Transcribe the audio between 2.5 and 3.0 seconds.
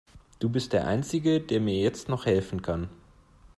kann.